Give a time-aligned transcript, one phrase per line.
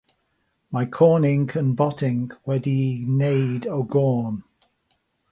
[0.75, 4.41] Mae corn inc yn bot inc wedi'i wneud o gorn.